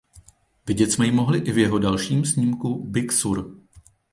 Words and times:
Vidět 0.67 0.91
jsme 0.91 1.05
ji 1.05 1.11
mohli 1.11 1.39
i 1.39 1.51
v 1.51 1.57
jeho 1.57 1.79
dalším 1.79 2.25
snímku 2.25 2.85
"Big 2.87 3.11
Sur". 3.11 3.55